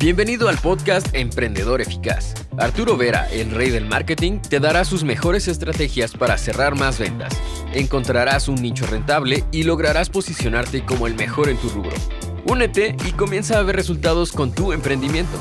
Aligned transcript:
Bienvenido 0.00 0.48
al 0.48 0.56
podcast 0.58 1.08
Emprendedor 1.12 1.80
Eficaz. 1.80 2.34
Arturo 2.56 2.96
Vera, 2.96 3.28
el 3.32 3.50
rey 3.50 3.70
del 3.70 3.84
marketing, 3.84 4.38
te 4.38 4.60
dará 4.60 4.84
sus 4.84 5.02
mejores 5.02 5.48
estrategias 5.48 6.12
para 6.12 6.38
cerrar 6.38 6.76
más 6.76 7.00
ventas. 7.00 7.36
Encontrarás 7.74 8.46
un 8.46 8.62
nicho 8.62 8.86
rentable 8.86 9.42
y 9.50 9.64
lograrás 9.64 10.08
posicionarte 10.08 10.84
como 10.84 11.08
el 11.08 11.16
mejor 11.16 11.48
en 11.48 11.56
tu 11.56 11.68
rubro. 11.70 11.96
Únete 12.44 12.94
y 13.08 13.10
comienza 13.10 13.58
a 13.58 13.62
ver 13.64 13.74
resultados 13.74 14.30
con 14.30 14.52
tu 14.52 14.72
emprendimiento. 14.72 15.36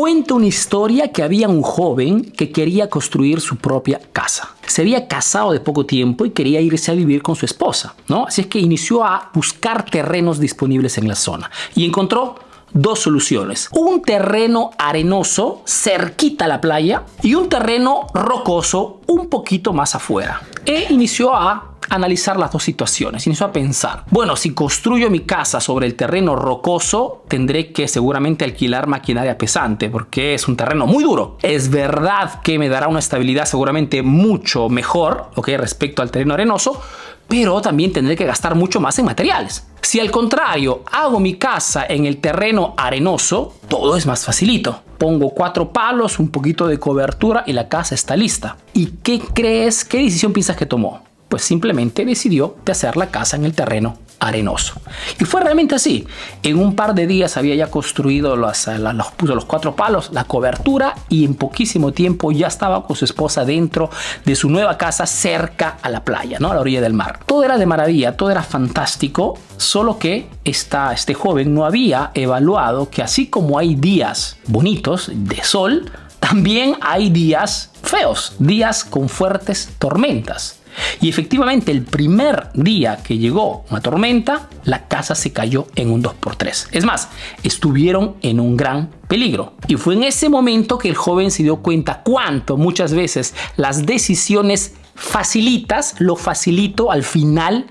Cuenta 0.00 0.32
una 0.32 0.46
historia 0.46 1.12
que 1.12 1.22
había 1.22 1.46
un 1.46 1.60
joven 1.60 2.22
que 2.22 2.50
quería 2.50 2.88
construir 2.88 3.42
su 3.42 3.56
propia 3.56 4.00
casa. 4.14 4.48
Se 4.66 4.80
había 4.80 5.06
casado 5.06 5.52
de 5.52 5.60
poco 5.60 5.84
tiempo 5.84 6.24
y 6.24 6.30
quería 6.30 6.62
irse 6.62 6.90
a 6.90 6.94
vivir 6.94 7.20
con 7.20 7.36
su 7.36 7.44
esposa, 7.44 7.94
¿no? 8.08 8.24
Así 8.24 8.40
es 8.40 8.46
que 8.46 8.60
inició 8.60 9.04
a 9.04 9.30
buscar 9.34 9.84
terrenos 9.84 10.40
disponibles 10.40 10.96
en 10.96 11.06
la 11.06 11.14
zona 11.14 11.50
y 11.74 11.84
encontró 11.84 12.36
dos 12.72 13.00
soluciones. 13.00 13.68
Un 13.72 14.00
terreno 14.00 14.70
arenoso 14.78 15.60
cerquita 15.66 16.46
a 16.46 16.48
la 16.48 16.62
playa 16.62 17.02
y 17.22 17.34
un 17.34 17.50
terreno 17.50 18.06
rocoso 18.14 19.02
un 19.06 19.28
poquito 19.28 19.74
más 19.74 19.94
afuera. 19.94 20.40
E 20.64 20.86
inició 20.88 21.34
a 21.34 21.69
analizar 21.90 22.38
las 22.38 22.52
dos 22.52 22.62
situaciones, 22.62 23.26
inició 23.26 23.46
a 23.46 23.52
pensar, 23.52 24.04
bueno, 24.10 24.36
si 24.36 24.54
construyo 24.54 25.10
mi 25.10 25.20
casa 25.20 25.60
sobre 25.60 25.86
el 25.86 25.96
terreno 25.96 26.36
rocoso, 26.36 27.24
tendré 27.28 27.72
que 27.72 27.88
seguramente 27.88 28.44
alquilar 28.44 28.86
maquinaria 28.86 29.36
pesante 29.36 29.90
porque 29.90 30.34
es 30.34 30.48
un 30.48 30.56
terreno 30.56 30.86
muy 30.86 31.04
duro. 31.04 31.36
Es 31.42 31.68
verdad 31.70 32.40
que 32.42 32.58
me 32.58 32.68
dará 32.68 32.88
una 32.88 33.00
estabilidad 33.00 33.44
seguramente 33.44 34.02
mucho 34.02 34.68
mejor, 34.68 35.30
ok, 35.34 35.48
respecto 35.58 36.00
al 36.00 36.10
terreno 36.10 36.34
arenoso, 36.34 36.80
pero 37.28 37.60
también 37.60 37.92
tendré 37.92 38.16
que 38.16 38.24
gastar 38.24 38.54
mucho 38.54 38.80
más 38.80 38.98
en 38.98 39.04
materiales. 39.04 39.66
Si 39.82 39.98
al 40.00 40.10
contrario 40.10 40.82
hago 40.90 41.20
mi 41.20 41.34
casa 41.34 41.86
en 41.88 42.06
el 42.06 42.18
terreno 42.18 42.74
arenoso, 42.76 43.54
todo 43.68 43.96
es 43.96 44.06
más 44.06 44.24
facilito. 44.24 44.82
Pongo 44.98 45.30
cuatro 45.30 45.72
palos, 45.72 46.18
un 46.18 46.28
poquito 46.28 46.66
de 46.66 46.78
cobertura 46.78 47.44
y 47.46 47.52
la 47.52 47.68
casa 47.68 47.94
está 47.94 48.16
lista. 48.16 48.56
¿Y 48.74 48.86
qué 49.02 49.20
crees? 49.20 49.84
¿Qué 49.84 49.98
decisión 49.98 50.32
piensas 50.32 50.56
que 50.56 50.66
tomó? 50.66 51.09
Pues 51.30 51.42
simplemente 51.42 52.04
decidió 52.04 52.56
de 52.66 52.72
hacer 52.72 52.96
la 52.96 53.06
casa 53.10 53.36
en 53.36 53.46
el 53.46 53.54
terreno 53.54 53.96
arenoso. 54.18 54.74
Y 55.18 55.24
fue 55.24 55.40
realmente 55.40 55.74
así. 55.74 56.06
En 56.42 56.58
un 56.58 56.76
par 56.76 56.94
de 56.94 57.06
días 57.06 57.36
había 57.38 57.54
ya 57.54 57.70
construido 57.70 58.36
los, 58.36 58.66
los, 58.66 59.06
puso 59.12 59.34
los 59.34 59.46
cuatro 59.46 59.74
palos, 59.74 60.10
la 60.12 60.24
cobertura 60.24 60.94
y 61.08 61.24
en 61.24 61.34
poquísimo 61.34 61.92
tiempo 61.92 62.30
ya 62.30 62.48
estaba 62.48 62.84
con 62.84 62.96
su 62.96 63.06
esposa 63.06 63.44
dentro 63.44 63.90
de 64.24 64.36
su 64.36 64.50
nueva 64.50 64.76
casa 64.76 65.06
cerca 65.06 65.78
a 65.80 65.88
la 65.88 66.04
playa, 66.04 66.38
¿no? 66.38 66.50
a 66.50 66.54
la 66.54 66.60
orilla 66.60 66.82
del 66.82 66.92
mar. 66.92 67.20
Todo 67.24 67.44
era 67.44 67.56
de 67.56 67.64
maravilla, 67.64 68.16
todo 68.16 68.30
era 68.30 68.42
fantástico, 68.42 69.38
solo 69.56 69.98
que 69.98 70.28
esta, 70.44 70.92
este 70.92 71.14
joven 71.14 71.54
no 71.54 71.64
había 71.64 72.10
evaluado 72.14 72.90
que 72.90 73.02
así 73.02 73.28
como 73.28 73.58
hay 73.58 73.74
días 73.74 74.36
bonitos 74.48 75.10
de 75.14 75.42
sol, 75.42 75.90
también 76.18 76.76
hay 76.82 77.08
días 77.08 77.70
feos, 77.82 78.34
días 78.38 78.84
con 78.84 79.08
fuertes 79.08 79.70
tormentas. 79.78 80.59
Y 81.00 81.08
efectivamente, 81.08 81.72
el 81.72 81.82
primer 81.82 82.48
día 82.54 82.98
que 83.02 83.18
llegó 83.18 83.64
una 83.70 83.80
tormenta, 83.80 84.48
la 84.64 84.88
casa 84.88 85.14
se 85.14 85.32
cayó 85.32 85.66
en 85.74 85.90
un 85.90 86.02
2x3. 86.02 86.68
Es 86.72 86.84
más, 86.84 87.08
estuvieron 87.42 88.16
en 88.22 88.40
un 88.40 88.56
gran 88.56 88.90
peligro. 89.08 89.54
Y 89.68 89.76
fue 89.76 89.94
en 89.94 90.04
ese 90.04 90.28
momento 90.28 90.78
que 90.78 90.88
el 90.88 90.94
joven 90.94 91.30
se 91.30 91.42
dio 91.42 91.56
cuenta 91.56 92.02
cuánto 92.04 92.56
muchas 92.56 92.94
veces 92.94 93.34
las 93.56 93.86
decisiones 93.86 94.74
facilitas, 94.94 95.94
lo 95.98 96.16
facilito 96.16 96.90
al 96.90 97.02
final 97.02 97.66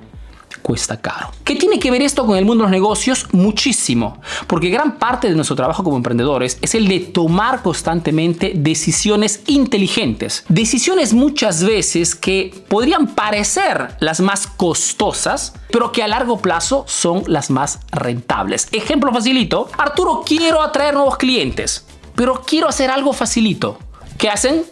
cuesta 0.57 0.97
caro. 0.97 1.31
¿Qué 1.43 1.55
tiene 1.55 1.79
que 1.79 1.91
ver 1.91 2.01
esto 2.01 2.25
con 2.25 2.37
el 2.37 2.45
mundo 2.45 2.63
de 2.63 2.69
los 2.69 2.71
negocios? 2.71 3.27
Muchísimo, 3.31 4.21
porque 4.47 4.69
gran 4.69 4.97
parte 4.97 5.29
de 5.29 5.35
nuestro 5.35 5.55
trabajo 5.55 5.83
como 5.83 5.97
emprendedores 5.97 6.57
es 6.61 6.75
el 6.75 6.87
de 6.87 6.99
tomar 6.99 7.61
constantemente 7.61 8.53
decisiones 8.55 9.41
inteligentes, 9.47 10.45
decisiones 10.49 11.13
muchas 11.13 11.63
veces 11.63 12.15
que 12.15 12.63
podrían 12.67 13.07
parecer 13.15 13.95
las 13.99 14.19
más 14.19 14.47
costosas, 14.47 15.53
pero 15.71 15.91
que 15.91 16.03
a 16.03 16.07
largo 16.07 16.39
plazo 16.39 16.85
son 16.87 17.23
las 17.27 17.49
más 17.49 17.79
rentables. 17.91 18.67
Ejemplo 18.71 19.11
facilito, 19.11 19.69
Arturo, 19.77 20.23
quiero 20.25 20.61
atraer 20.61 20.93
nuevos 20.93 21.17
clientes, 21.17 21.85
pero 22.15 22.41
quiero 22.45 22.67
hacer 22.67 22.89
algo 22.89 23.13
facilito. 23.13 23.77
¿Qué 24.17 24.29
hacen? 24.29 24.65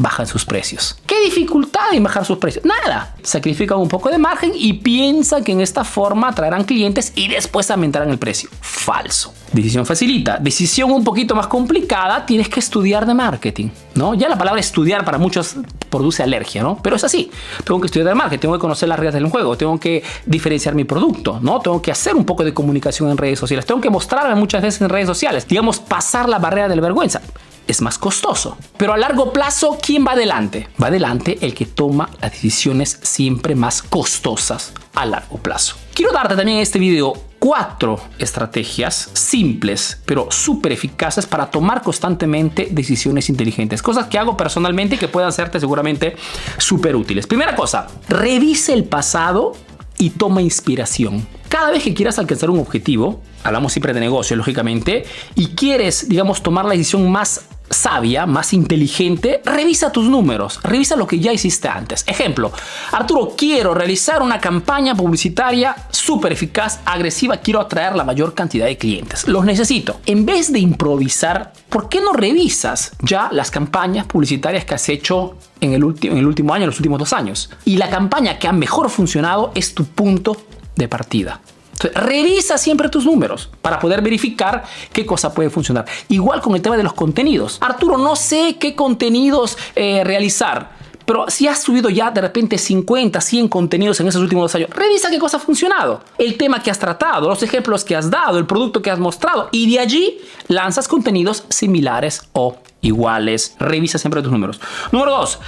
Bajan 0.00 0.26
sus 0.26 0.44
precios. 0.44 0.96
¿Qué 1.06 1.20
dificultad 1.22 1.92
en 1.92 2.02
bajar 2.02 2.24
sus 2.24 2.38
precios? 2.38 2.64
Nada. 2.64 3.14
Sacrifican 3.22 3.78
un 3.78 3.88
poco 3.88 4.08
de 4.08 4.18
margen 4.18 4.52
y 4.54 4.74
piensan 4.74 5.44
que 5.44 5.52
en 5.52 5.60
esta 5.60 5.84
forma 5.84 6.34
traerán 6.34 6.64
clientes 6.64 7.12
y 7.14 7.28
después 7.28 7.70
aumentarán 7.70 8.10
el 8.10 8.18
precio. 8.18 8.48
Falso. 8.60 9.34
Decisión 9.52 9.84
facilita. 9.84 10.38
Decisión 10.38 10.90
un 10.90 11.04
poquito 11.04 11.34
más 11.34 11.48
complicada, 11.48 12.24
tienes 12.24 12.48
que 12.48 12.60
estudiar 12.60 13.04
de 13.04 13.14
marketing, 13.14 13.68
¿no? 13.94 14.14
Ya 14.14 14.28
la 14.28 14.38
palabra 14.38 14.60
estudiar 14.60 15.04
para 15.04 15.18
muchos 15.18 15.56
produce 15.90 16.22
alergia, 16.22 16.62
¿no? 16.62 16.78
Pero 16.82 16.96
es 16.96 17.04
así. 17.04 17.30
Tengo 17.64 17.80
que 17.80 17.86
estudiar 17.86 18.08
de 18.08 18.14
marketing, 18.14 18.40
tengo 18.40 18.54
que 18.54 18.60
conocer 18.60 18.88
las 18.88 18.98
reglas 18.98 19.14
del 19.14 19.28
juego, 19.28 19.56
tengo 19.56 19.78
que 19.78 20.02
diferenciar 20.24 20.74
mi 20.74 20.84
producto, 20.84 21.40
¿no? 21.42 21.60
Tengo 21.60 21.82
que 21.82 21.90
hacer 21.90 22.14
un 22.14 22.24
poco 22.24 22.44
de 22.44 22.54
comunicación 22.54 23.10
en 23.10 23.18
redes 23.18 23.38
sociales, 23.38 23.66
tengo 23.66 23.80
que 23.80 23.90
mostrarme 23.90 24.34
muchas 24.34 24.62
veces 24.62 24.80
en 24.80 24.88
redes 24.88 25.06
sociales, 25.06 25.46
digamos, 25.46 25.78
pasar 25.78 26.28
la 26.28 26.38
barrera 26.38 26.68
de 26.68 26.76
la 26.76 26.82
vergüenza 26.82 27.20
es 27.70 27.82
más 27.82 27.98
costoso. 27.98 28.56
Pero 28.76 28.92
a 28.92 28.98
largo 28.98 29.32
plazo, 29.32 29.78
¿quién 29.80 30.06
va 30.06 30.12
adelante? 30.12 30.68
Va 30.82 30.88
adelante 30.88 31.38
el 31.40 31.54
que 31.54 31.66
toma 31.66 32.10
las 32.20 32.32
decisiones 32.32 32.98
siempre 33.02 33.54
más 33.54 33.82
costosas 33.82 34.72
a 34.94 35.06
largo 35.06 35.38
plazo. 35.38 35.76
Quiero 35.94 36.12
darte 36.12 36.34
también 36.34 36.58
en 36.58 36.62
este 36.62 36.78
video 36.78 37.12
cuatro 37.38 37.98
estrategias 38.18 39.10
simples 39.14 39.98
pero 40.04 40.30
súper 40.30 40.72
eficaces 40.72 41.26
para 41.26 41.50
tomar 41.50 41.82
constantemente 41.82 42.68
decisiones 42.70 43.28
inteligentes. 43.28 43.82
Cosas 43.82 44.06
que 44.06 44.18
hago 44.18 44.36
personalmente 44.36 44.96
y 44.96 44.98
que 44.98 45.08
puedan 45.08 45.32
serte 45.32 45.58
seguramente 45.60 46.16
súper 46.58 46.96
útiles. 46.96 47.26
Primera 47.26 47.54
cosa, 47.54 47.86
revise 48.08 48.72
el 48.72 48.84
pasado 48.84 49.52
y 49.98 50.10
toma 50.10 50.42
inspiración. 50.42 51.26
Cada 51.48 51.70
vez 51.70 51.82
que 51.82 51.94
quieras 51.94 52.18
alcanzar 52.18 52.48
un 52.48 52.60
objetivo, 52.60 53.20
hablamos 53.42 53.72
siempre 53.72 53.92
de 53.92 54.00
negocio, 54.00 54.36
lógicamente, 54.36 55.04
y 55.34 55.48
quieres, 55.48 56.08
digamos, 56.08 56.42
tomar 56.42 56.64
la 56.64 56.72
decisión 56.72 57.10
más 57.10 57.42
sabia, 57.70 58.26
más 58.26 58.52
inteligente, 58.52 59.40
revisa 59.44 59.92
tus 59.92 60.08
números, 60.08 60.60
revisa 60.62 60.96
lo 60.96 61.06
que 61.06 61.20
ya 61.20 61.32
hiciste 61.32 61.68
antes. 61.68 62.04
Ejemplo, 62.06 62.52
Arturo, 62.92 63.34
quiero 63.36 63.74
realizar 63.74 64.22
una 64.22 64.40
campaña 64.40 64.94
publicitaria 64.94 65.74
súper 65.90 66.32
eficaz, 66.32 66.80
agresiva, 66.84 67.36
quiero 67.38 67.60
atraer 67.60 67.94
la 67.94 68.04
mayor 68.04 68.34
cantidad 68.34 68.66
de 68.66 68.76
clientes. 68.76 69.26
Los 69.28 69.44
necesito. 69.44 70.00
En 70.06 70.26
vez 70.26 70.52
de 70.52 70.58
improvisar, 70.58 71.52
¿por 71.68 71.88
qué 71.88 72.00
no 72.00 72.12
revisas 72.12 72.92
ya 73.02 73.28
las 73.32 73.50
campañas 73.50 74.06
publicitarias 74.06 74.64
que 74.64 74.74
has 74.74 74.88
hecho 74.88 75.36
en 75.60 75.72
el, 75.72 75.82
en 76.02 76.18
el 76.18 76.26
último 76.26 76.52
año, 76.52 76.64
en 76.64 76.70
los 76.70 76.78
últimos 76.78 76.98
dos 76.98 77.12
años? 77.12 77.50
Y 77.64 77.76
la 77.76 77.88
campaña 77.88 78.38
que 78.38 78.48
ha 78.48 78.52
mejor 78.52 78.90
funcionado 78.90 79.52
es 79.54 79.74
tu 79.74 79.84
punto 79.84 80.36
de 80.74 80.88
partida 80.88 81.40
revisa 81.88 82.58
siempre 82.58 82.88
tus 82.88 83.04
números 83.04 83.48
para 83.62 83.78
poder 83.78 84.02
verificar 84.02 84.64
qué 84.92 85.06
cosa 85.06 85.32
puede 85.32 85.50
funcionar. 85.50 85.84
Igual 86.08 86.40
con 86.40 86.54
el 86.54 86.62
tema 86.62 86.76
de 86.76 86.82
los 86.82 86.92
contenidos. 86.92 87.58
Arturo, 87.60 87.98
no 87.98 88.16
sé 88.16 88.56
qué 88.58 88.74
contenidos 88.74 89.56
eh, 89.74 90.02
realizar. 90.04 90.80
Pero 91.10 91.24
si 91.28 91.48
has 91.48 91.60
subido 91.60 91.90
ya 91.90 92.12
de 92.12 92.20
repente 92.20 92.56
50, 92.56 93.20
100 93.20 93.48
contenidos 93.48 93.98
en 93.98 94.06
esos 94.06 94.22
últimos 94.22 94.44
dos 94.44 94.54
años, 94.54 94.70
revisa 94.70 95.10
qué 95.10 95.18
cosa 95.18 95.38
ha 95.38 95.40
funcionado. 95.40 96.02
El 96.18 96.36
tema 96.36 96.62
que 96.62 96.70
has 96.70 96.78
tratado, 96.78 97.28
los 97.28 97.42
ejemplos 97.42 97.84
que 97.84 97.96
has 97.96 98.10
dado, 98.10 98.38
el 98.38 98.46
producto 98.46 98.80
que 98.80 98.92
has 98.92 98.98
mostrado. 99.00 99.48
Y 99.50 99.68
de 99.72 99.80
allí 99.80 100.18
lanzas 100.46 100.86
contenidos 100.86 101.44
similares 101.48 102.28
o 102.32 102.58
iguales. 102.80 103.56
Revisa 103.58 103.98
siempre 103.98 104.22
tus 104.22 104.30
números. 104.30 104.60
Número 104.92 105.10
dos, 105.10 105.40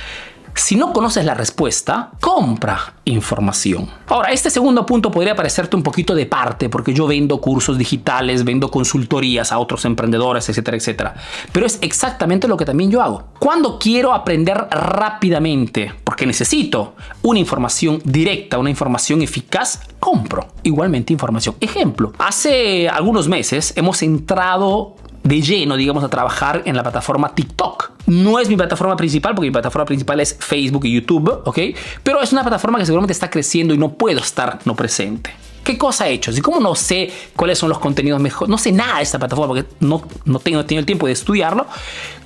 si 0.55 0.77
no 0.77 0.93
conoces 0.93 1.25
la 1.25 1.35
respuesta, 1.35 2.11
compra 2.21 2.95
información. 3.05 3.89
Ahora, 4.07 4.31
este 4.33 4.51
segundo 4.51 4.85
punto 4.87 5.11
podría 5.11 5.35
parecerte 5.35 5.77
un 5.77 5.83
poquito 5.83 6.15
de 6.15 6.27
parte 6.27 6.69
porque 6.69 6.93
yo 6.93 7.07
vendo 7.07 7.41
cursos 7.41 7.79
digitales, 7.79 8.45
vendo 8.45 8.71
consultorías 8.71 9.53
a 9.53 9.59
otros 9.59 9.85
emprendedores, 9.85 10.49
etcétera, 10.49 10.77
etcétera. 10.77 11.15
Pero 11.53 11.67
es 11.67 11.79
exactamente 11.81 12.49
lo 12.49 12.57
que 12.57 12.65
también 12.65 12.91
yo 12.91 13.03
hago. 13.03 13.25
Cuando 13.39 13.79
quiero 13.79 14.13
aprender 14.13 14.69
rápidamente, 14.71 15.93
porque 16.05 16.27
necesito 16.27 16.95
una 17.23 17.39
información 17.39 18.01
directa, 18.05 18.59
una 18.59 18.71
información 18.71 19.23
eficaz, 19.23 19.81
compro 19.99 20.49
igualmente 20.63 21.13
información. 21.13 21.57
Ejemplo, 21.61 22.13
hace 22.19 22.89
algunos 22.89 23.29
meses 23.29 23.73
hemos 23.77 24.03
entrado 24.03 24.97
de 25.23 25.41
lleno, 25.41 25.77
digamos, 25.77 26.03
a 26.05 26.09
trabajar 26.09 26.63
en 26.65 26.77
la 26.77 26.83
plataforma 26.83 27.35
TikTok. 27.35 27.93
No 28.07 28.39
es 28.39 28.49
mi 28.49 28.57
plataforma 28.57 28.97
principal, 28.97 29.35
porque 29.35 29.49
mi 29.49 29.53
plataforma 29.53 29.87
principal 29.87 30.21
es 30.21 30.37
Facebook 30.39 30.85
y 30.85 30.95
YouTube, 30.95 31.43
¿ok? 31.45 31.59
Pero 32.03 32.21
es 32.21 32.33
una 32.33 32.43
plataforma 32.43 32.79
que 32.79 32.87
seguramente 32.87 33.13
está 33.13 33.31
creciendo 33.31 33.75
y 33.75 33.79
no 33.79 33.93
puedo 33.93 34.21
estar 34.21 34.59
no 34.65 34.75
presente. 34.75 35.31
¿Qué 35.63 35.79
cosa 35.79 36.09
he 36.09 36.13
hecho? 36.15 36.33
Si 36.33 36.41
como 36.41 36.59
no 36.59 36.75
sé 36.75 37.11
cuáles 37.37 37.57
son 37.57 37.69
los 37.69 37.79
contenidos 37.79 38.21
mejores, 38.21 38.51
no 38.51 38.59
sé 38.59 38.73
nada 38.73 38.97
de 38.97 39.05
esta 39.05 39.19
plataforma 39.19 39.55
porque 39.55 39.69
no, 39.79 40.03
no 40.25 40.41
tengo, 40.41 40.59
el 40.61 40.85
tiempo 40.85 41.07
de 41.07 41.13
estudiarlo, 41.13 41.67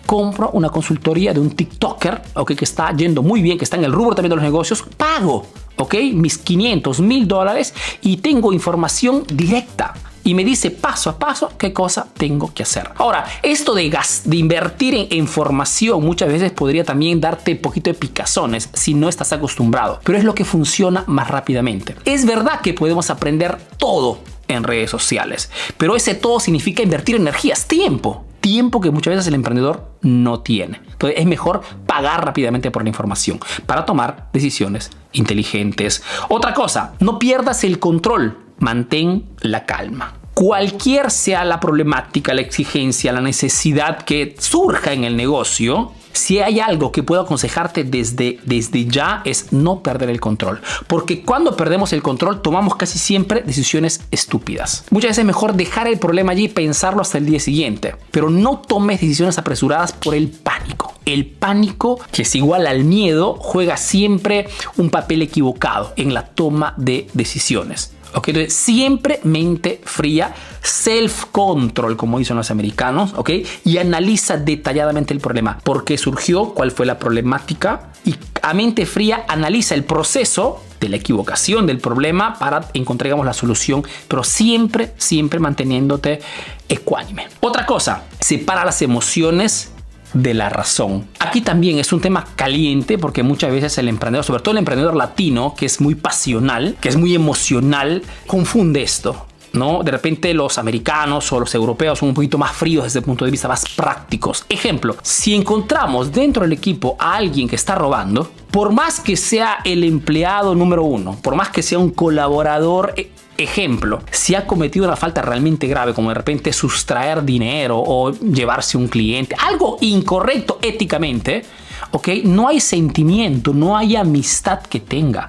compro 0.06 0.50
una 0.52 0.70
consultoría 0.70 1.34
de 1.34 1.40
un 1.40 1.50
TikToker, 1.50 2.22
¿ok? 2.34 2.54
Que 2.54 2.64
está 2.64 2.96
yendo 2.96 3.22
muy 3.22 3.42
bien, 3.42 3.58
que 3.58 3.64
está 3.64 3.76
en 3.76 3.84
el 3.84 3.92
rubro 3.92 4.14
también 4.14 4.30
de 4.30 4.36
los 4.36 4.44
negocios, 4.44 4.82
pago, 4.96 5.46
¿ok? 5.76 5.96
Mis 6.14 6.38
500, 6.38 7.00
1000 7.00 7.28
dólares 7.28 7.74
y 8.00 8.16
tengo 8.18 8.54
información 8.54 9.24
directa 9.30 9.92
y 10.26 10.34
me 10.34 10.44
dice 10.44 10.72
paso 10.72 11.08
a 11.08 11.18
paso 11.18 11.52
qué 11.56 11.72
cosa 11.72 12.08
tengo 12.16 12.52
que 12.52 12.64
hacer. 12.64 12.90
Ahora, 12.96 13.24
esto 13.42 13.74
de, 13.74 13.88
gas, 13.88 14.22
de 14.24 14.36
invertir 14.36 14.94
en, 14.94 15.06
en 15.10 15.28
formación 15.28 16.04
muchas 16.04 16.28
veces 16.28 16.50
podría 16.50 16.84
también 16.84 17.20
darte 17.20 17.52
un 17.52 17.58
poquito 17.58 17.90
de 17.90 17.94
picazones 17.94 18.68
si 18.72 18.94
no 18.94 19.08
estás 19.08 19.32
acostumbrado, 19.32 20.00
pero 20.02 20.18
es 20.18 20.24
lo 20.24 20.34
que 20.34 20.44
funciona 20.44 21.04
más 21.06 21.28
rápidamente. 21.28 21.94
Es 22.04 22.26
verdad 22.26 22.60
que 22.60 22.74
podemos 22.74 23.08
aprender 23.08 23.56
todo 23.78 24.18
en 24.48 24.64
redes 24.64 24.90
sociales, 24.90 25.48
pero 25.78 25.94
ese 25.94 26.14
todo 26.16 26.40
significa 26.40 26.82
invertir 26.82 27.16
energías, 27.16 27.66
tiempo 27.66 28.24
tiempo 28.40 28.80
que 28.80 28.92
muchas 28.92 29.12
veces 29.12 29.26
el 29.26 29.34
emprendedor 29.34 29.90
no 30.02 30.38
tiene. 30.38 30.80
Entonces 30.92 31.18
es 31.18 31.26
mejor 31.26 31.62
pagar 31.84 32.24
rápidamente 32.24 32.70
por 32.70 32.84
la 32.84 32.88
información 32.88 33.40
para 33.66 33.84
tomar 33.84 34.28
decisiones 34.32 34.92
inteligentes. 35.10 36.04
Otra 36.28 36.54
cosa, 36.54 36.92
no 37.00 37.18
pierdas 37.18 37.64
el 37.64 37.80
control, 37.80 38.45
mantén 38.58 39.24
la 39.40 39.64
calma. 39.64 40.14
Cualquier 40.34 41.10
sea 41.10 41.44
la 41.44 41.60
problemática, 41.60 42.34
la 42.34 42.42
exigencia, 42.42 43.10
la 43.10 43.22
necesidad 43.22 44.02
que 44.02 44.36
surja 44.38 44.92
en 44.92 45.04
el 45.04 45.16
negocio, 45.16 45.92
si 46.16 46.40
hay 46.40 46.60
algo 46.60 46.92
que 46.92 47.02
puedo 47.02 47.22
aconsejarte 47.22 47.84
desde, 47.84 48.38
desde 48.44 48.86
ya 48.86 49.22
es 49.24 49.52
no 49.52 49.82
perder 49.82 50.10
el 50.10 50.20
control. 50.20 50.60
Porque 50.86 51.22
cuando 51.22 51.56
perdemos 51.56 51.92
el 51.92 52.02
control 52.02 52.42
tomamos 52.42 52.76
casi 52.76 52.98
siempre 52.98 53.42
decisiones 53.42 54.02
estúpidas. 54.10 54.84
Muchas 54.90 55.10
veces 55.10 55.18
es 55.20 55.26
mejor 55.26 55.54
dejar 55.54 55.88
el 55.88 55.98
problema 55.98 56.32
allí 56.32 56.44
y 56.44 56.48
pensarlo 56.48 57.02
hasta 57.02 57.18
el 57.18 57.26
día 57.26 57.40
siguiente. 57.40 57.96
Pero 58.10 58.30
no 58.30 58.58
tomes 58.58 59.00
decisiones 59.00 59.38
apresuradas 59.38 59.92
por 59.92 60.14
el 60.14 60.28
pánico. 60.28 60.94
El 61.04 61.26
pánico, 61.26 62.00
que 62.10 62.22
es 62.22 62.34
igual 62.34 62.66
al 62.66 62.84
miedo, 62.84 63.36
juega 63.38 63.76
siempre 63.76 64.48
un 64.76 64.90
papel 64.90 65.22
equivocado 65.22 65.92
en 65.96 66.14
la 66.14 66.26
toma 66.26 66.74
de 66.76 67.06
decisiones. 67.12 67.95
¿Ok? 68.14 68.28
Entonces, 68.28 68.54
siempre 68.54 69.20
mente 69.24 69.80
fría, 69.84 70.34
self-control, 70.62 71.96
como 71.96 72.18
dicen 72.18 72.36
los 72.36 72.50
americanos, 72.50 73.14
¿ok? 73.16 73.30
Y 73.64 73.78
analiza 73.78 74.36
detalladamente 74.36 75.14
el 75.14 75.20
problema. 75.20 75.58
¿Por 75.58 75.84
qué 75.84 75.98
surgió? 75.98 76.54
¿Cuál 76.54 76.70
fue 76.70 76.86
la 76.86 76.98
problemática? 76.98 77.92
Y 78.04 78.16
a 78.42 78.54
mente 78.54 78.86
fría 78.86 79.24
analiza 79.28 79.74
el 79.74 79.84
proceso 79.84 80.62
de 80.80 80.88
la 80.88 80.96
equivocación 80.96 81.66
del 81.66 81.78
problema 81.78 82.38
para 82.38 82.68
encontrar 82.74 83.16
la 83.24 83.32
solución, 83.32 83.84
pero 84.08 84.24
siempre, 84.24 84.92
siempre 84.98 85.40
manteniéndote 85.40 86.20
ecuánime. 86.68 87.28
Otra 87.40 87.64
cosa, 87.66 88.04
separa 88.20 88.64
las 88.64 88.82
emociones 88.82 89.72
de 90.16 90.34
la 90.34 90.48
razón. 90.48 91.06
Aquí 91.18 91.40
también 91.40 91.78
es 91.78 91.92
un 91.92 92.00
tema 92.00 92.26
caliente 92.36 92.98
porque 92.98 93.22
muchas 93.22 93.50
veces 93.52 93.76
el 93.78 93.88
emprendedor, 93.88 94.24
sobre 94.24 94.42
todo 94.42 94.52
el 94.52 94.58
emprendedor 94.58 94.94
latino, 94.94 95.54
que 95.56 95.66
es 95.66 95.80
muy 95.80 95.94
pasional, 95.94 96.76
que 96.80 96.88
es 96.88 96.96
muy 96.96 97.14
emocional, 97.14 98.02
confunde 98.26 98.82
esto. 98.82 99.26
¿no? 99.52 99.82
De 99.82 99.90
repente 99.90 100.34
los 100.34 100.58
americanos 100.58 101.32
o 101.32 101.40
los 101.40 101.54
europeos 101.54 101.98
son 101.98 102.10
un 102.10 102.14
poquito 102.14 102.36
más 102.36 102.52
fríos 102.52 102.84
desde 102.84 102.98
el 102.98 103.04
punto 103.04 103.24
de 103.24 103.30
vista 103.30 103.48
más 103.48 103.64
prácticos. 103.74 104.44
Ejemplo, 104.48 104.96
si 105.02 105.34
encontramos 105.34 106.12
dentro 106.12 106.42
del 106.42 106.52
equipo 106.52 106.96
a 106.98 107.16
alguien 107.16 107.48
que 107.48 107.56
está 107.56 107.74
robando, 107.74 108.30
por 108.50 108.72
más 108.72 109.00
que 109.00 109.16
sea 109.16 109.58
el 109.64 109.84
empleado 109.84 110.54
número 110.54 110.84
uno, 110.84 111.16
por 111.22 111.34
más 111.34 111.48
que 111.48 111.62
sea 111.62 111.78
un 111.78 111.90
colaborador 111.90 112.92
eh, 112.96 113.10
ejemplo, 113.38 114.02
si 114.10 114.34
ha 114.34 114.46
cometido 114.46 114.86
una 114.86 114.96
falta 114.96 115.22
realmente 115.22 115.66
grave, 115.66 115.94
como 115.94 116.08
de 116.08 116.14
repente 116.14 116.52
sustraer 116.52 117.24
dinero 117.24 117.82
o 117.84 118.12
llevarse 118.12 118.76
un 118.76 118.88
cliente, 118.88 119.36
algo 119.38 119.78
incorrecto 119.80 120.58
éticamente, 120.62 121.44
¿ok? 121.92 122.08
No 122.24 122.48
hay 122.48 122.60
sentimiento, 122.60 123.52
no 123.52 123.76
hay 123.76 123.96
amistad 123.96 124.60
que 124.60 124.80
tenga, 124.80 125.28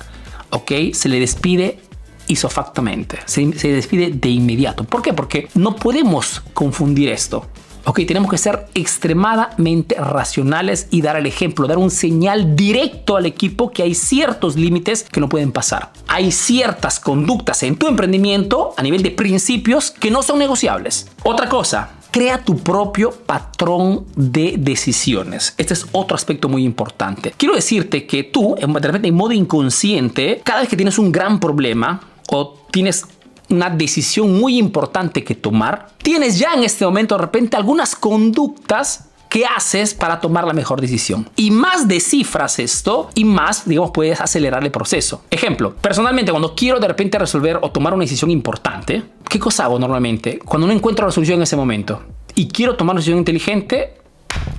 ¿ok? 0.51 0.71
Se 0.93 1.09
le 1.09 1.19
despide 1.19 1.79
isofactamente, 2.27 3.19
se, 3.25 3.57
se 3.57 3.69
despide 3.69 4.11
de 4.11 4.29
inmediato. 4.29 4.83
¿Por 4.83 5.01
qué? 5.01 5.13
Porque 5.13 5.47
no 5.55 5.75
podemos 5.75 6.41
confundir 6.53 7.09
esto. 7.09 7.45
Ok, 7.89 8.01
tenemos 8.05 8.29
que 8.29 8.37
ser 8.37 8.67
extremadamente 8.73 9.95
racionales 9.95 10.89
y 10.91 11.01
dar 11.01 11.15
el 11.15 11.25
ejemplo, 11.25 11.67
dar 11.67 11.77
un 11.77 11.89
señal 11.89 12.53
directo 12.53 13.15
al 13.15 13.25
equipo 13.25 13.71
que 13.71 13.81
hay 13.81 13.95
ciertos 13.95 14.57
límites 14.57 15.03
que 15.03 15.21
no 15.21 15.29
pueden 15.29 15.53
pasar. 15.53 15.93
Hay 16.09 16.33
ciertas 16.33 16.99
conductas 16.99 17.63
en 17.63 17.77
tu 17.77 17.87
emprendimiento 17.87 18.73
a 18.75 18.83
nivel 18.83 19.03
de 19.03 19.11
principios 19.11 19.91
que 19.91 20.11
no 20.11 20.21
son 20.21 20.37
negociables. 20.37 21.07
Otra 21.23 21.47
cosa, 21.47 21.91
crea 22.11 22.43
tu 22.43 22.57
propio 22.57 23.11
patrón 23.11 24.05
de 24.17 24.55
decisiones. 24.57 25.53
Este 25.57 25.73
es 25.73 25.85
otro 25.93 26.15
aspecto 26.15 26.49
muy 26.49 26.65
importante. 26.65 27.33
Quiero 27.37 27.55
decirte 27.55 28.05
que 28.05 28.23
tú, 28.23 28.57
de 28.59 28.67
repente 28.67 29.07
en 29.07 29.15
modo 29.15 29.31
inconsciente, 29.31 30.41
cada 30.43 30.59
vez 30.59 30.67
que 30.67 30.75
tienes 30.75 30.99
un 30.99 31.09
gran 31.09 31.39
problema 31.39 32.01
o 32.29 32.65
tienes 32.69 33.05
una 33.49 33.69
decisión 33.69 34.39
muy 34.39 34.57
importante 34.57 35.23
que 35.23 35.35
tomar, 35.35 35.89
tienes 36.01 36.37
ya 36.37 36.53
en 36.53 36.63
este 36.63 36.85
momento 36.85 37.15
de 37.15 37.21
repente 37.21 37.57
algunas 37.57 37.95
conductas 37.95 39.05
que 39.29 39.45
haces 39.45 39.93
para 39.93 40.19
tomar 40.19 40.45
la 40.45 40.53
mejor 40.53 40.81
decisión. 40.81 41.29
Y 41.35 41.51
más 41.51 41.87
descifras 41.87 42.59
esto 42.59 43.09
y 43.13 43.25
más, 43.25 43.67
digamos, 43.67 43.91
puedes 43.91 44.21
acelerar 44.21 44.63
el 44.63 44.71
proceso. 44.71 45.23
Ejemplo, 45.29 45.75
personalmente 45.75 46.31
cuando 46.31 46.55
quiero 46.55 46.79
de 46.79 46.87
repente 46.87 47.19
resolver 47.19 47.59
o 47.61 47.71
tomar 47.71 47.93
una 47.93 48.03
decisión 48.03 48.31
importante, 48.31 49.03
¿qué 49.27 49.39
cosa 49.39 49.65
hago 49.65 49.79
normalmente? 49.79 50.39
Cuando 50.39 50.67
no 50.67 50.73
encuentro 50.73 51.05
la 51.05 51.11
solución 51.11 51.37
en 51.37 51.43
ese 51.43 51.55
momento 51.55 52.01
y 52.35 52.47
quiero 52.47 52.75
tomar 52.75 52.93
una 52.93 52.99
decisión 52.99 53.19
inteligente, 53.19 53.95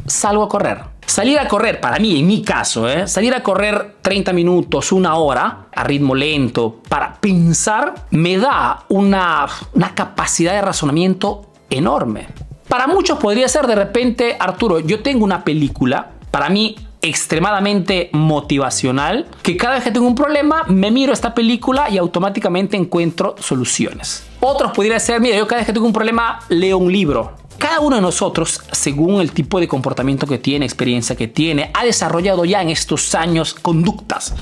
salgo 0.07 0.43
a 0.43 0.49
correr. 0.49 0.98
Salir 1.09 1.39
a 1.39 1.49
correr, 1.49 1.81
para 1.81 1.99
mí, 1.99 2.21
en 2.21 2.27
mi 2.27 2.43
caso, 2.43 2.87
¿eh? 2.87 3.09
salir 3.09 3.35
a 3.35 3.43
correr 3.43 3.97
30 4.03 4.35
minutos, 4.35 4.93
una 4.93 5.15
hora, 5.15 5.69
a 5.75 5.83
ritmo 5.83 6.15
lento, 6.15 6.83
para 6.87 7.15
pensar, 7.15 7.95
me 8.11 8.37
da 8.37 8.85
una, 8.91 9.47
una 9.73 9.95
capacidad 9.95 10.53
de 10.53 10.61
razonamiento 10.61 11.51
enorme. 11.71 12.29
Para 12.69 12.87
muchos 12.87 13.19
podría 13.19 13.49
ser 13.49 13.67
de 13.67 13.75
repente, 13.75 14.37
Arturo, 14.39 14.81
yo 14.81 15.03
tengo 15.03 15.25
una 15.25 15.45
película, 15.45 16.11
para 16.31 16.51
mí 16.51 16.77
extremadamente 17.01 18.11
motivacional, 18.13 19.29
que 19.43 19.57
cada 19.57 19.77
vez 19.77 19.85
que 19.85 19.91
tengo 19.91 20.07
un 20.07 20.15
problema 20.15 20.65
me 20.69 20.91
miro 20.91 21.15
esta 21.15 21.33
película 21.33 21.89
y 21.89 21.97
automáticamente 21.97 22.77
encuentro 22.77 23.35
soluciones. 23.39 24.27
Otros 24.41 24.73
podría 24.73 25.01
ser, 25.01 25.23
mira, 25.23 25.39
yo 25.39 25.47
cada 25.47 25.61
vez 25.61 25.67
que 25.67 25.73
tengo 25.73 25.87
un 25.87 25.93
problema 25.95 26.41
leo 26.51 26.77
un 26.77 26.93
libro 26.93 27.48
cada 27.59 27.81
uno 27.81 27.97
de 27.97 28.03
nosotros, 28.03 28.63
según 28.73 29.21
el 29.21 29.33
tipo 29.33 29.59
de 29.61 29.69
comportamiento 29.69 30.27
que 30.27 30.39
tiene, 30.39 30.65
experiencia 30.65 31.17
que 31.17 31.29
tiene, 31.29 31.71
ha 31.75 31.85
desarrollado 31.85 32.45
ya 32.45 32.63
en 32.63 32.69
estos 32.71 33.15
años 33.15 33.55
conductas. 33.55 34.35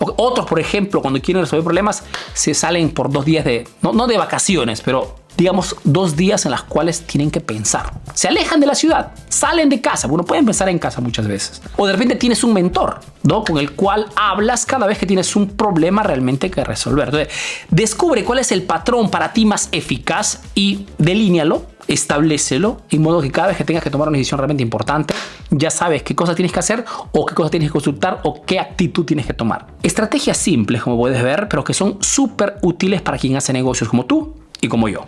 Otros, 0.00 0.46
por 0.46 0.58
ejemplo, 0.58 1.00
cuando 1.02 1.20
quieren 1.20 1.42
resolver 1.42 1.64
problemas, 1.64 2.02
se 2.32 2.54
salen 2.54 2.90
por 2.90 3.10
dos 3.10 3.24
días 3.24 3.44
de, 3.44 3.68
no, 3.82 3.92
no 3.92 4.06
de 4.06 4.16
vacaciones, 4.16 4.80
pero 4.80 5.21
digamos, 5.36 5.76
dos 5.84 6.16
días 6.16 6.44
en 6.44 6.50
las 6.50 6.62
cuales 6.62 7.02
tienen 7.02 7.30
que 7.30 7.40
pensar. 7.40 7.92
Se 8.14 8.28
alejan 8.28 8.60
de 8.60 8.66
la 8.66 8.74
ciudad, 8.74 9.12
salen 9.28 9.68
de 9.68 9.80
casa. 9.80 10.06
Bueno, 10.08 10.24
pueden 10.24 10.44
pensar 10.44 10.68
en 10.68 10.78
casa 10.78 11.00
muchas 11.00 11.26
veces. 11.26 11.62
O 11.76 11.86
de 11.86 11.92
repente 11.92 12.16
tienes 12.16 12.44
un 12.44 12.52
mentor, 12.52 13.00
¿no? 13.22 13.44
Con 13.44 13.58
el 13.58 13.72
cual 13.72 14.06
hablas 14.16 14.66
cada 14.66 14.86
vez 14.86 14.98
que 14.98 15.06
tienes 15.06 15.34
un 15.36 15.48
problema 15.48 16.02
realmente 16.02 16.50
que 16.50 16.64
resolver. 16.64 17.08
Entonces, 17.08 17.28
descubre 17.70 18.24
cuál 18.24 18.38
es 18.38 18.52
el 18.52 18.62
patrón 18.62 19.10
para 19.10 19.32
ti 19.32 19.44
más 19.44 19.68
eficaz 19.72 20.40
y 20.54 20.86
delínealo 20.98 21.72
establecelo 21.88 22.82
en 22.90 23.02
modo 23.02 23.20
que 23.20 23.30
cada 23.30 23.48
vez 23.48 23.56
que 23.56 23.64
tengas 23.64 23.82
que 23.82 23.90
tomar 23.90 24.08
una 24.08 24.16
decisión 24.16 24.38
realmente 24.38 24.62
importante, 24.62 25.14
ya 25.50 25.70
sabes 25.70 26.02
qué 26.02 26.14
cosas 26.14 26.36
tienes 26.36 26.52
que 26.52 26.60
hacer 26.60 26.84
o 27.12 27.26
qué 27.26 27.34
cosas 27.34 27.50
tienes 27.50 27.68
que 27.68 27.72
consultar 27.72 28.20
o 28.24 28.44
qué 28.44 28.60
actitud 28.60 29.04
tienes 29.04 29.26
que 29.26 29.34
tomar. 29.34 29.66
Estrategias 29.82 30.36
simples, 30.36 30.82
como 30.82 30.96
puedes 30.96 31.22
ver, 31.22 31.48
pero 31.48 31.64
que 31.64 31.74
son 31.74 31.98
súper 32.00 32.56
útiles 32.62 33.02
para 33.02 33.18
quien 33.18 33.36
hace 33.36 33.52
negocios 33.52 33.88
como 33.88 34.06
tú 34.06 34.41
y 34.62 34.68
como 34.68 34.88
yo. 34.88 35.06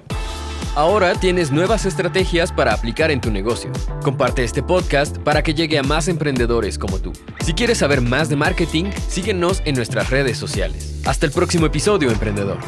Ahora 0.74 1.14
tienes 1.14 1.52
nuevas 1.52 1.86
estrategias 1.86 2.52
para 2.52 2.74
aplicar 2.74 3.12
en 3.12 3.20
tu 3.20 3.30
negocio. 3.30 3.70
Comparte 4.02 4.42
este 4.42 4.60
podcast 4.62 5.18
para 5.18 5.42
que 5.42 5.54
llegue 5.54 5.78
a 5.78 5.84
más 5.84 6.08
emprendedores 6.08 6.78
como 6.78 6.98
tú. 6.98 7.12
Si 7.44 7.54
quieres 7.54 7.78
saber 7.78 8.00
más 8.00 8.28
de 8.28 8.34
marketing, 8.34 8.86
síguenos 9.08 9.62
en 9.64 9.76
nuestras 9.76 10.10
redes 10.10 10.36
sociales. 10.36 11.00
Hasta 11.06 11.26
el 11.26 11.32
próximo 11.32 11.66
episodio, 11.66 12.10
emprendedor. 12.10 12.58